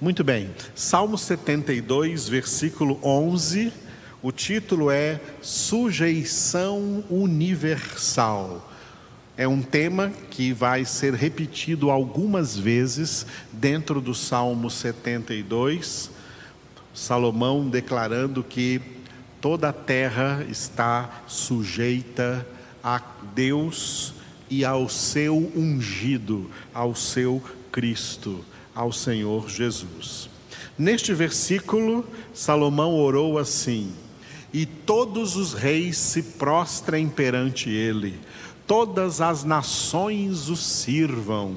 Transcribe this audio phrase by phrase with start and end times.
[0.00, 3.70] Muito bem, Salmo 72, versículo 11,
[4.22, 8.66] o título é Sujeição Universal.
[9.36, 16.10] É um tema que vai ser repetido algumas vezes dentro do Salmo 72.
[16.94, 18.80] Salomão declarando que
[19.38, 22.46] toda a terra está sujeita
[22.82, 23.02] a
[23.34, 24.14] Deus
[24.48, 28.42] e ao seu ungido, ao seu Cristo,
[28.74, 30.28] ao Senhor Jesus.
[30.78, 33.92] Neste versículo, Salomão orou assim:
[34.52, 38.18] E todos os reis se prostrem perante ele,
[38.66, 41.54] todas as nações o sirvam.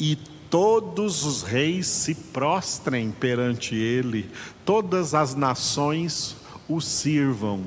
[0.00, 0.16] E
[0.48, 4.30] todos os reis se prostrem perante ele,
[4.64, 6.36] todas as nações
[6.68, 7.64] o sirvam.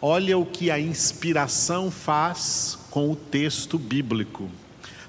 [0.00, 4.48] Olha o que a inspiração faz com o texto bíblico,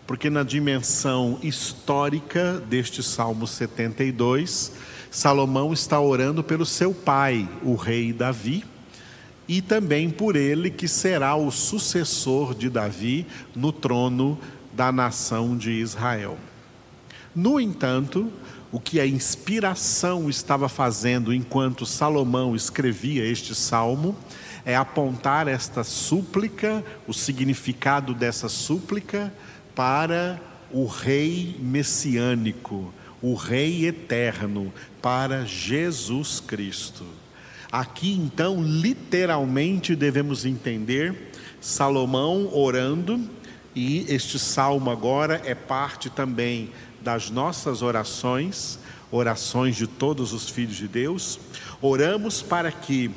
[0.09, 4.71] porque na dimensão histórica deste Salmo 72,
[5.11, 8.65] Salomão está orando pelo seu pai, o rei Davi,
[9.47, 14.39] e também por ele que será o sucessor de Davi no trono
[14.73, 16.39] da nação de Israel.
[17.35, 18.33] No entanto,
[18.71, 24.17] o que a inspiração estava fazendo enquanto Salomão escrevia este salmo
[24.65, 29.31] é apontar esta súplica, o significado dessa súplica,
[29.79, 30.41] para
[30.73, 37.05] o Rei messiânico, o Rei eterno, para Jesus Cristo.
[37.71, 43.21] Aqui então, literalmente, devemos entender Salomão orando,
[43.73, 48.77] e este salmo agora é parte também das nossas orações,
[49.09, 51.39] orações de todos os filhos de Deus.
[51.81, 53.09] Oramos para que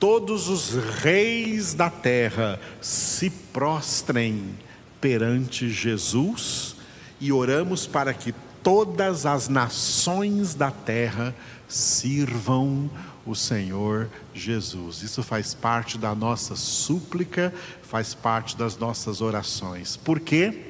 [0.00, 4.66] todos os reis da terra se prostrem
[5.00, 6.76] perante Jesus
[7.20, 11.34] e oramos para que todas as nações da terra
[11.68, 12.90] sirvam
[13.24, 15.02] o Senhor Jesus.
[15.02, 19.96] Isso faz parte da nossa súplica, faz parte das nossas orações.
[19.96, 20.64] Porque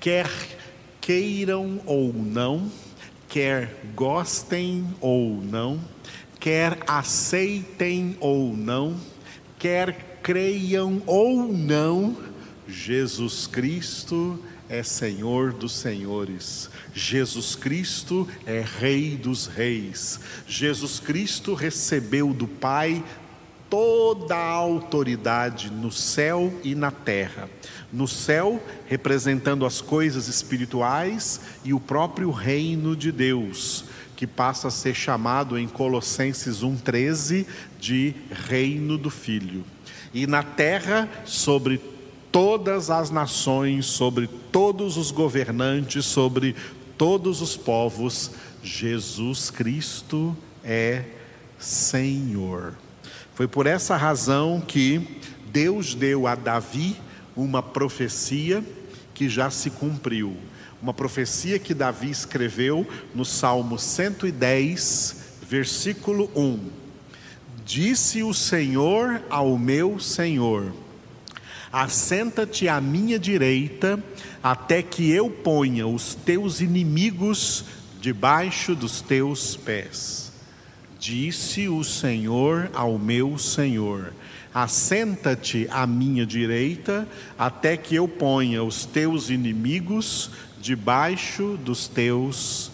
[0.00, 0.28] quer
[1.00, 2.70] queiram ou não,
[3.28, 5.80] quer gostem ou não,
[6.40, 8.96] quer aceitem ou não,
[9.58, 12.16] quer creiam ou não,
[12.68, 14.38] Jesus Cristo
[14.68, 23.04] é Senhor dos senhores, Jesus Cristo é Rei dos reis, Jesus Cristo recebeu do Pai
[23.70, 27.48] toda a autoridade no céu e na terra.
[27.92, 33.84] No céu, representando as coisas espirituais e o próprio reino de Deus
[34.16, 37.46] que passa a ser chamado em Colossenses 1,13
[37.78, 39.62] de reino do Filho.
[40.14, 41.78] E na terra, sobre
[42.36, 46.54] todas as nações, sobre todos os governantes, sobre
[46.98, 48.30] todos os povos,
[48.62, 51.04] Jesus Cristo é
[51.58, 52.74] Senhor.
[53.34, 55.18] Foi por essa razão que
[55.50, 56.94] Deus deu a Davi
[57.34, 58.62] uma profecia
[59.14, 60.36] que já se cumpriu
[60.82, 65.16] uma profecia que Davi escreveu no Salmo 110,
[65.48, 66.60] versículo 1.
[67.64, 70.70] Disse o Senhor ao meu Senhor:
[71.72, 74.02] Assenta-te à minha direita,
[74.42, 77.64] até que eu ponha os teus inimigos
[78.00, 80.32] debaixo dos teus pés.
[80.98, 84.12] Disse o Senhor ao meu Senhor:
[84.54, 87.06] Assenta-te à minha direita,
[87.38, 92.70] até que eu ponha os teus inimigos debaixo dos teus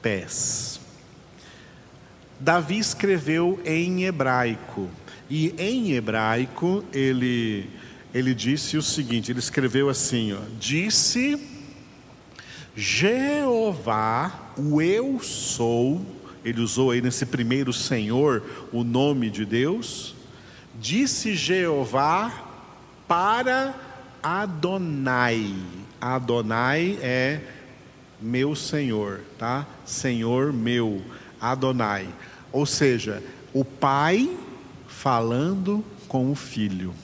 [0.00, 0.80] pés.
[2.40, 4.88] Davi escreveu em hebraico,
[5.28, 7.68] e em hebraico ele,
[8.12, 11.38] ele disse o seguinte: ele escreveu assim, ó, disse
[12.76, 16.04] Jeová, o eu sou,
[16.44, 18.42] ele usou aí nesse primeiro Senhor
[18.72, 20.14] o nome de Deus,
[20.80, 22.46] disse Jeová
[23.06, 23.74] para
[24.22, 25.54] Adonai,
[26.00, 27.40] Adonai é
[28.20, 29.66] meu Senhor, tá?
[29.84, 31.02] Senhor meu,
[31.40, 32.08] Adonai.
[32.52, 33.22] Ou seja,
[33.52, 34.36] o pai
[34.86, 36.94] falando com o filho.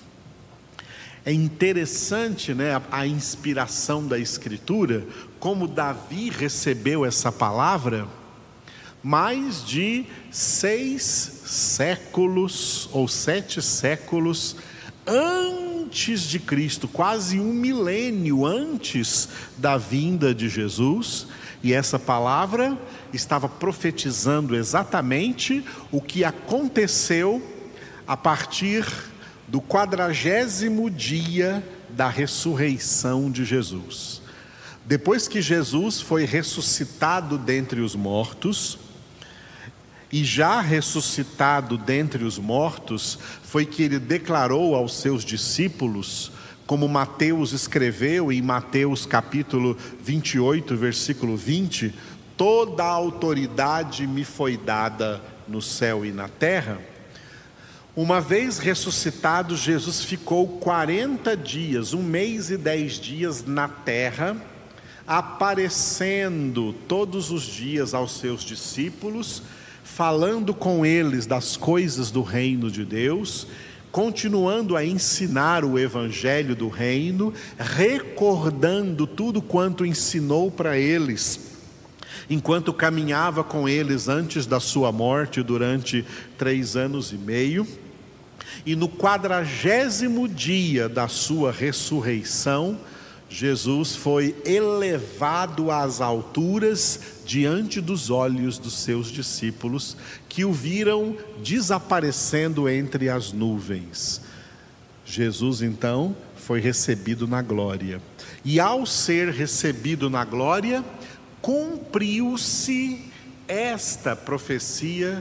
[1.26, 5.06] É interessante, né, a, a inspiração da escritura,
[5.41, 8.06] como Davi recebeu essa palavra
[9.03, 11.03] mais de seis
[11.47, 14.56] séculos ou sete séculos
[15.06, 21.26] antes de Cristo, quase um milênio antes da vinda de Jesus,
[21.62, 22.79] e essa palavra
[23.15, 27.43] estava profetizando exatamente o que aconteceu
[28.06, 28.85] a partir
[29.46, 34.23] do quadragésimo dia da ressurreição de Jesus.
[34.85, 38.79] Depois que Jesus foi ressuscitado dentre os mortos,
[40.12, 46.31] e já ressuscitado dentre os mortos, foi que ele declarou aos seus discípulos,
[46.67, 51.93] como Mateus escreveu em Mateus capítulo 28, versículo 20:
[52.37, 56.79] Toda a autoridade me foi dada no céu e na terra.
[57.96, 64.37] Uma vez ressuscitado, Jesus ficou 40 dias, um mês e dez dias na terra,
[65.06, 69.43] aparecendo todos os dias aos seus discípulos
[69.85, 73.46] falando com eles das coisas do reino de Deus,
[73.93, 81.52] continuando a ensinar o evangelho do reino, recordando tudo quanto ensinou para eles,
[82.29, 86.05] enquanto caminhava com eles antes da sua morte durante
[86.37, 87.64] três anos e meio.
[88.65, 92.79] E no quadragésimo dia da sua ressurreição,
[93.29, 99.97] Jesus foi elevado às alturas diante dos olhos dos seus discípulos,
[100.29, 104.21] que o viram desaparecendo entre as nuvens.
[105.05, 108.00] Jesus então foi recebido na glória.
[108.45, 110.85] E ao ser recebido na glória,
[111.41, 113.00] cumpriu-se
[113.49, 115.21] esta profecia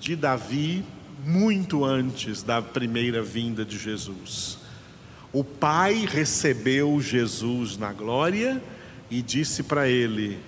[0.00, 0.84] de Davi
[1.24, 4.58] muito antes da primeira vinda de Jesus.
[5.32, 8.62] O Pai recebeu Jesus na glória
[9.10, 10.38] e disse para ele: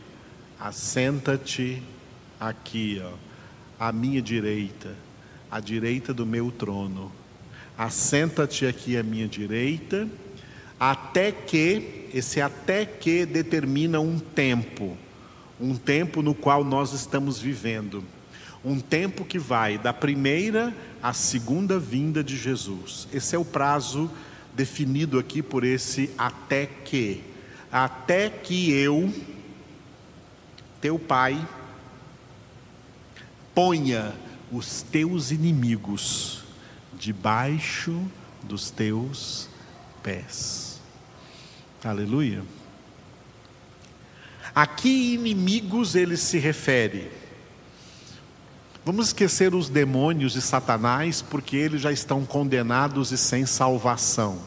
[0.58, 1.82] Assenta-te
[2.38, 3.12] aqui, ó,
[3.78, 4.94] à minha direita,
[5.50, 7.12] à direita do meu trono.
[7.76, 10.08] Assenta-te aqui à minha direita,
[10.78, 14.96] até que, esse até que determina um tempo,
[15.60, 18.04] um tempo no qual nós estamos vivendo.
[18.64, 23.08] Um tempo que vai da primeira à segunda vinda de Jesus.
[23.12, 24.10] Esse é o prazo
[24.54, 27.22] definido aqui por esse até que.
[27.70, 29.12] Até que eu,
[30.80, 31.46] teu Pai,
[33.54, 34.14] ponha
[34.50, 36.42] os teus inimigos
[36.92, 38.00] debaixo
[38.42, 39.48] dos teus
[40.02, 40.80] pés.
[41.82, 42.44] Aleluia.
[44.54, 47.10] Aqui inimigos ele se refere.
[48.84, 54.38] Vamos esquecer os demônios e Satanás, porque eles já estão condenados e sem salvação.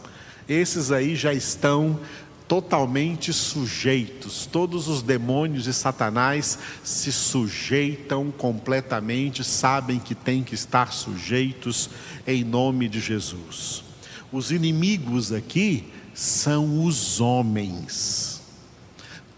[0.47, 1.97] Esses aí já estão
[2.45, 4.45] totalmente sujeitos.
[4.45, 11.89] Todos os demônios e Satanás se sujeitam completamente, sabem que têm que estar sujeitos
[12.27, 13.85] em nome de Jesus.
[14.33, 18.24] Os inimigos aqui são os homens.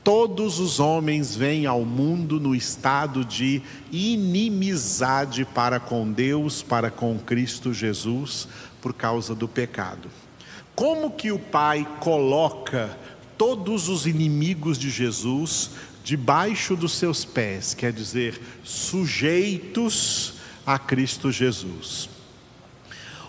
[0.07, 3.61] Todos os homens vêm ao mundo no estado de
[3.91, 8.47] inimizade para com Deus, para com Cristo Jesus,
[8.81, 10.09] por causa do pecado.
[10.73, 12.97] Como que o Pai coloca
[13.37, 15.71] todos os inimigos de Jesus
[16.05, 22.09] debaixo dos seus pés, quer dizer, sujeitos a Cristo Jesus?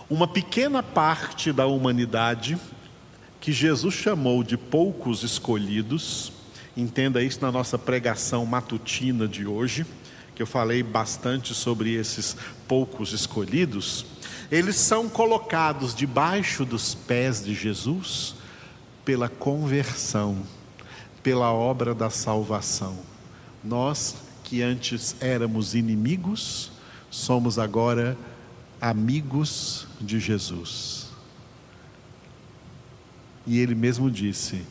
[0.09, 2.57] Uma pequena parte da humanidade
[3.41, 6.38] que Jesus chamou de poucos escolhidos,
[6.75, 9.85] Entenda isso na nossa pregação matutina de hoje,
[10.35, 12.35] que eu falei bastante sobre esses
[12.67, 14.05] poucos escolhidos.
[14.51, 18.35] Eles são colocados debaixo dos pés de Jesus
[19.03, 20.37] pela conversão,
[21.21, 22.97] pela obra da salvação.
[23.63, 24.15] Nós
[24.49, 26.71] que antes éramos inimigos,
[27.11, 28.17] somos agora
[28.81, 31.07] amigos de Jesus.
[33.45, 34.63] E ele mesmo disse: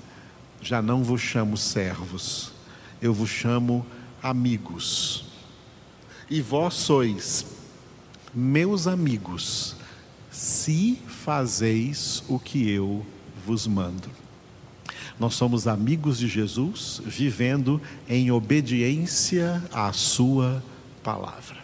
[0.61, 2.53] já não vos chamo servos,
[3.01, 3.87] eu vos chamo
[4.23, 5.25] amigos.
[6.31, 7.47] E vós sois
[8.35, 9.77] meus amigos,
[10.31, 13.05] se fazeis o que eu
[13.47, 14.11] vos mando.
[15.19, 20.63] Nós somos amigos de Jesus, vivendo em obediência à Sua
[21.03, 21.59] palavra.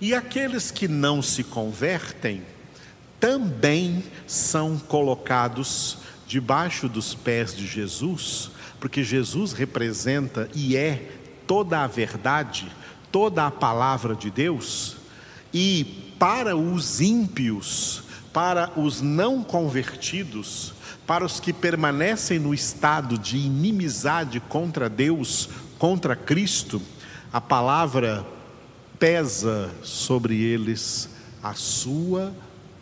[0.00, 2.42] E aqueles que não se convertem
[3.20, 5.98] também são colocados
[6.32, 11.10] debaixo dos pés de Jesus, porque Jesus representa e é
[11.46, 12.72] toda a verdade,
[13.10, 14.96] toda a palavra de Deus,
[15.52, 20.72] e para os ímpios, para os não convertidos,
[21.06, 26.80] para os que permanecem no estado de inimizade contra Deus, contra Cristo,
[27.30, 28.24] a palavra
[28.98, 31.10] pesa sobre eles
[31.42, 32.32] a sua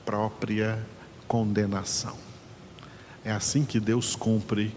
[0.04, 0.78] própria
[1.26, 2.29] condenação.
[3.24, 4.74] É assim que Deus cumpre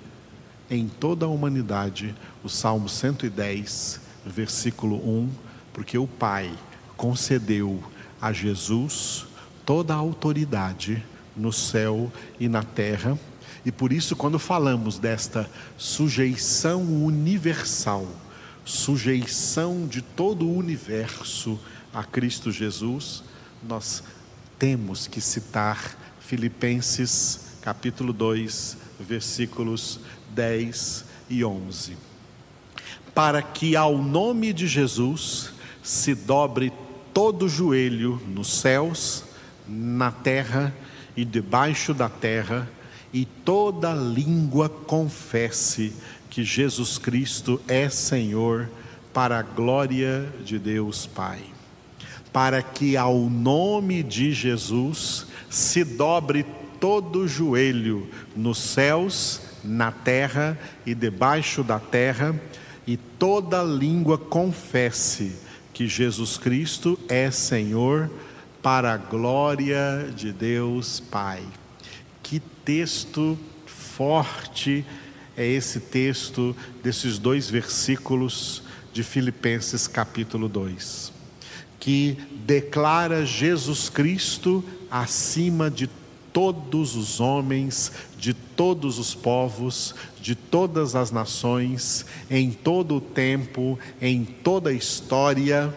[0.70, 5.30] em toda a humanidade o Salmo 110, versículo 1,
[5.72, 6.52] porque o Pai
[6.98, 7.82] concedeu
[8.22, 9.26] a Jesus
[9.66, 11.04] toda a autoridade
[11.36, 13.18] no céu e na terra,
[13.66, 18.06] E por isso, quando falamos desta sujeição universal,
[18.66, 21.58] sujeição de todo o universo
[21.94, 23.24] a Cristo Jesus,
[23.66, 24.04] nós
[24.60, 29.98] temos que citar Filipenses capítulo 2, versículos
[30.32, 31.96] 10 e 11.
[33.16, 36.74] Para que ao nome de Jesus se dobre
[37.14, 39.24] todo joelho nos céus,
[39.66, 40.76] na terra
[41.16, 42.70] e debaixo da terra,
[43.14, 45.94] e toda língua confesse
[46.30, 48.70] que Jesus Cristo é Senhor,
[49.14, 51.40] para a glória de Deus Pai.
[52.34, 56.46] Para que ao nome de Jesus se dobre
[56.84, 62.38] todo joelho nos céus, na terra e debaixo da terra,
[62.86, 65.32] e toda língua confesse
[65.74, 68.12] que Jesus Cristo é Senhor,
[68.62, 71.42] para a glória de Deus Pai.
[72.22, 74.86] Que texto forte
[75.38, 78.62] é esse texto desses dois versículos
[78.92, 81.14] de Filipenses capítulo 2,
[81.80, 84.62] que declara Jesus Cristo
[84.92, 85.88] acima de
[86.34, 93.80] todos os homens, de todos os povos, de todas as nações, em todo o tempo,
[94.02, 95.74] em toda a história.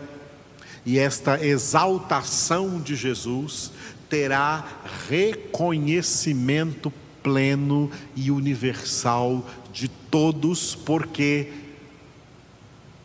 [0.84, 3.70] E esta exaltação de Jesus
[4.08, 4.64] terá
[5.08, 11.52] reconhecimento pleno e universal de todos, porque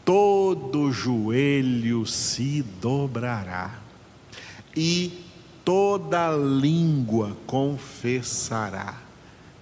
[0.05, 3.81] todo joelho se dobrará
[4.75, 5.30] e
[5.63, 9.01] toda língua confessará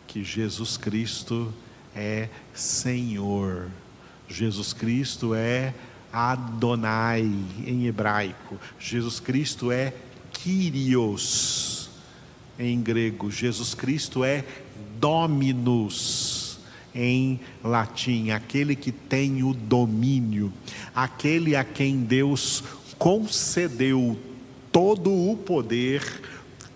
[0.07, 1.53] que Jesus Cristo
[1.95, 3.69] é Senhor.
[4.27, 5.73] Jesus Cristo é
[6.11, 7.29] Adonai
[7.65, 8.57] em hebraico.
[8.79, 9.93] Jesus Cristo é
[10.31, 11.89] Kyrios
[12.57, 13.29] em grego.
[13.29, 14.43] Jesus Cristo é
[14.99, 16.59] Dominus
[16.93, 20.51] em latim, aquele que tem o domínio,
[20.93, 22.63] aquele a quem Deus
[22.97, 24.17] concedeu
[24.71, 26.03] todo o poder,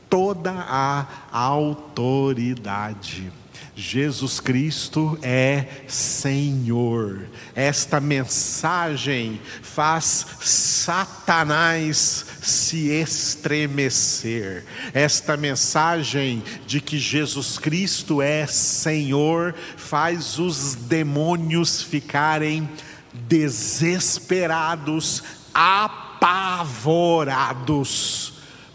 [0.10, 3.32] toda a autoridade.
[3.76, 7.28] Jesus Cristo é Senhor.
[7.56, 14.64] Esta mensagem faz Satanás se estremecer.
[14.94, 22.70] Esta mensagem de que Jesus Cristo é Senhor faz os demônios ficarem
[23.28, 26.13] desesperados, apavorados,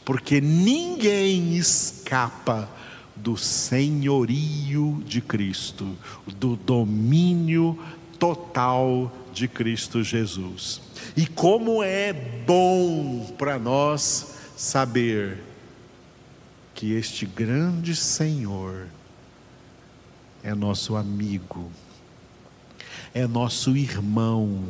[0.05, 2.69] porque ninguém escapa
[3.17, 7.79] do senhorio de Cristo, do domínio
[8.19, 10.83] total de Cristo Jesus.
[11.17, 15.43] E como é bom para nós saber
[16.75, 18.89] que este grande Senhor
[20.43, 21.73] é nosso amigo,
[23.15, 24.65] é nosso irmão,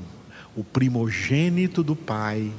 [0.54, 2.52] o primogênito do Pai,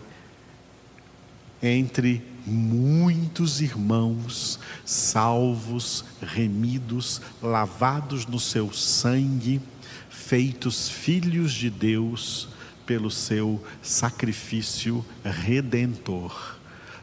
[1.62, 9.62] entre muitos irmãos salvos, remidos, lavados no seu sangue,
[10.10, 12.50] feitos filhos de Deus
[12.86, 16.59] pelo seu sacrifício redentor.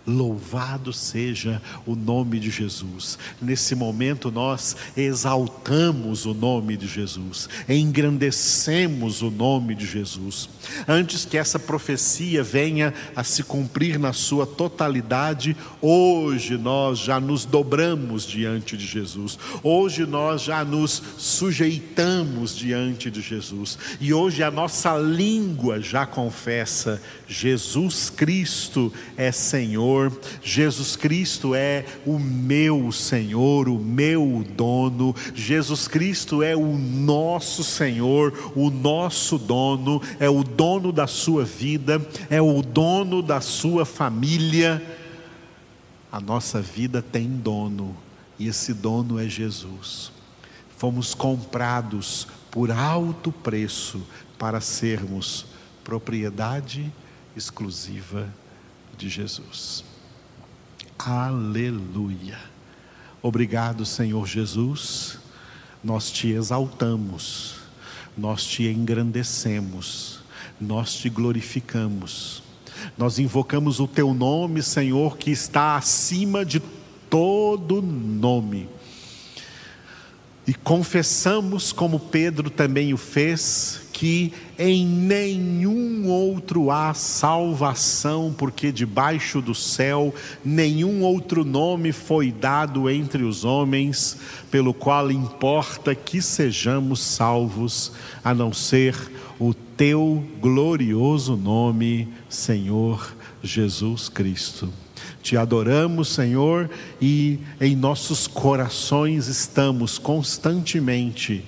[0.06, 3.18] Louvado seja o nome de Jesus.
[3.42, 10.48] Nesse momento nós exaltamos o nome de Jesus, engrandecemos o nome de Jesus.
[10.86, 17.44] Antes que essa profecia venha a se cumprir na sua totalidade, hoje nós já nos
[17.44, 19.36] dobramos diante de Jesus.
[19.60, 23.76] Hoje nós já nos sujeitamos diante de Jesus.
[24.00, 30.12] E hoje a nossa língua já confessa: Jesus Cristo é Senhor Senhor,
[30.42, 38.52] Jesus Cristo é o meu Senhor, o meu dono, Jesus Cristo é o nosso Senhor,
[38.54, 44.84] o nosso dono, é o dono da sua vida, é o dono da sua família.
[46.12, 47.96] A nossa vida tem dono,
[48.38, 50.12] e esse dono é Jesus.
[50.76, 54.02] Fomos comprados por alto preço
[54.38, 55.46] para sermos
[55.82, 56.92] propriedade
[57.34, 58.28] exclusiva
[58.96, 59.84] de Jesus.
[60.98, 62.38] Aleluia.
[63.22, 65.18] Obrigado, Senhor Jesus.
[65.82, 67.56] Nós te exaltamos,
[68.16, 70.20] nós te engrandecemos,
[70.60, 72.42] nós te glorificamos.
[72.96, 76.60] Nós invocamos o teu nome, Senhor, que está acima de
[77.08, 78.68] todo nome.
[80.46, 89.40] E confessamos, como Pedro também o fez, que em nenhum outro há salvação, porque debaixo
[89.40, 94.18] do céu nenhum outro nome foi dado entre os homens,
[94.50, 97.92] pelo qual importa que sejamos salvos,
[98.24, 98.94] a não ser
[99.38, 104.72] o teu glorioso nome, Senhor Jesus Cristo.
[105.22, 106.70] Te adoramos, Senhor,
[107.00, 111.44] e em nossos corações estamos constantemente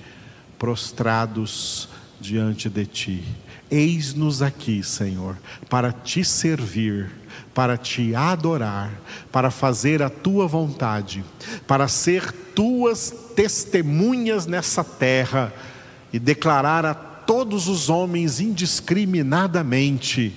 [0.57, 1.87] prostrados
[2.19, 3.23] diante de Ti.
[3.71, 5.37] Eis-nos aqui, Senhor,
[5.69, 7.11] para te servir,
[7.53, 8.91] para te adorar,
[9.31, 11.23] para fazer a tua vontade,
[11.67, 15.53] para ser tuas testemunhas nessa terra
[16.11, 20.35] e declarar a todos os homens indiscriminadamente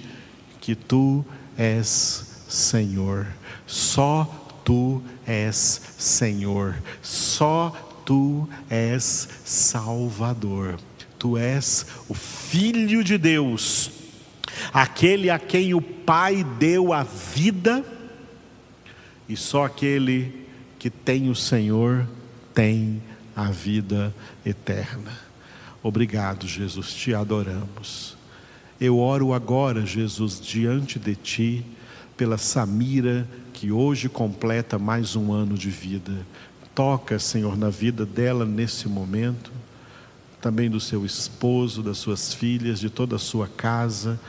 [0.61, 1.25] que tu
[1.57, 3.27] és Senhor,
[3.67, 4.25] só
[4.63, 7.75] tu és Senhor, só
[8.05, 10.79] tu és Salvador.
[11.23, 13.93] Tu és o Filho de Deus,
[14.73, 17.85] aquele a quem o Pai deu a vida,
[19.29, 20.49] e só aquele
[20.81, 22.09] que tem o Senhor
[22.53, 23.01] tem
[23.37, 24.13] a vida
[24.45, 25.17] eterna.
[25.81, 28.17] Obrigado, Jesus, te adoramos.
[28.81, 31.65] Eu oro agora, Jesus, diante de ti,
[32.17, 36.27] pela Samira, que hoje completa mais um ano de vida.
[36.75, 39.63] Toca, Senhor, na vida dela nesse momento
[40.43, 44.21] também do seu esposo, das suas filhas, de toda a sua casa.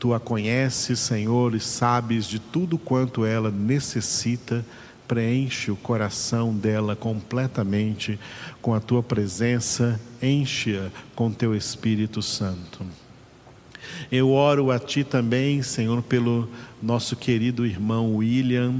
[0.00, 4.66] Tu a conheces, Senhor, e sabes de tudo quanto ela necessita.
[5.06, 8.18] Preenche o coração dela completamente
[8.60, 12.84] com a tua presença, enche-a com teu Espírito Santo.
[14.10, 16.48] Eu oro a ti também, Senhor, pelo
[16.82, 18.74] nosso querido irmão William,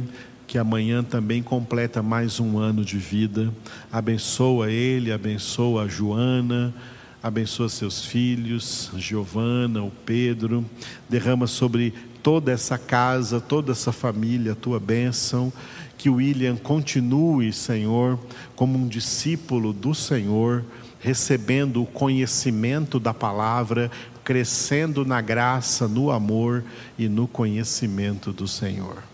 [0.46, 3.52] que amanhã também completa mais um ano de vida.
[3.90, 6.74] Abençoa ele, abençoa a Joana,
[7.22, 10.64] abençoa seus filhos, Giovana, o Pedro.
[11.08, 15.52] Derrama sobre toda essa casa, toda essa família a tua bênção.
[15.96, 18.18] Que o William continue, Senhor,
[18.54, 20.62] como um discípulo do Senhor,
[21.00, 23.90] recebendo o conhecimento da palavra,
[24.22, 26.62] crescendo na graça, no amor
[26.98, 29.13] e no conhecimento do Senhor.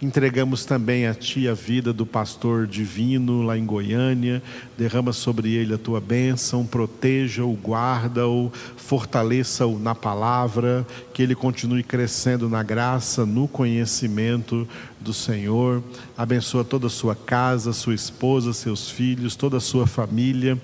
[0.00, 4.40] Entregamos também a Ti a vida do pastor divino lá em Goiânia.
[4.76, 12.48] Derrama sobre ele a Tua bênção, proteja-o, guarda-o, fortaleça-o na palavra, que ele continue crescendo
[12.48, 14.68] na graça, no conhecimento
[15.00, 15.82] do Senhor.
[16.16, 20.56] Abençoa toda a sua casa, sua esposa, seus filhos, toda a sua família.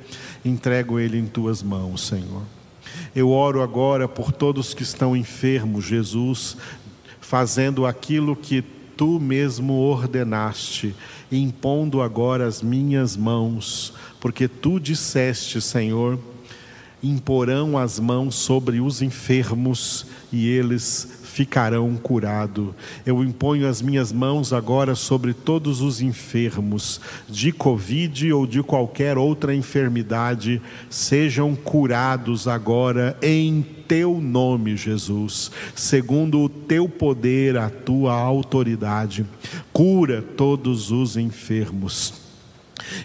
[0.44, 2.42] Entrego ele em Tuas mãos, Senhor.
[3.16, 6.56] Eu oro agora por todos que estão enfermos, Jesus,
[7.20, 8.62] fazendo aquilo que
[8.96, 10.94] tu mesmo ordenaste,
[11.30, 16.18] impondo agora as minhas mãos, porque tu disseste, Senhor,
[17.02, 22.68] imporão as mãos sobre os enfermos e eles ficarão curados.
[23.04, 29.18] Eu imponho as minhas mãos agora sobre todos os enfermos de Covid ou de qualquer
[29.18, 38.14] outra enfermidade, sejam curados agora em teu nome, Jesus, segundo o teu poder, a tua
[38.14, 39.26] autoridade.
[39.72, 42.14] Cura todos os enfermos.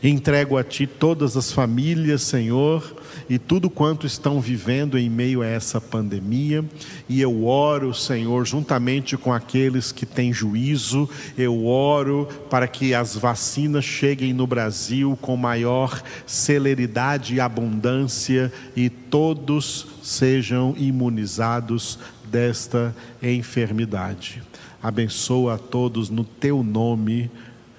[0.04, 2.99] Entrego a ti todas as famílias, Senhor,
[3.30, 6.66] e tudo quanto estão vivendo em meio a essa pandemia,
[7.08, 13.16] e eu oro, Senhor, juntamente com aqueles que têm juízo, eu oro para que as
[13.16, 24.42] vacinas cheguem no Brasil com maior celeridade e abundância e todos sejam imunizados desta enfermidade.
[24.82, 27.30] Abençoa a todos no teu nome,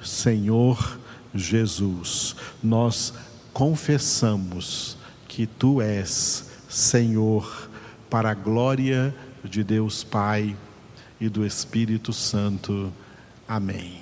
[0.03, 0.99] Senhor
[1.35, 2.37] Jesus.
[2.63, 3.15] Nós
[3.53, 5.00] confessamos
[5.31, 7.71] que tu és Senhor,
[8.11, 9.15] para a glória
[9.45, 10.57] de Deus Pai
[11.21, 12.93] e do Espírito Santo.
[13.47, 14.00] Amém.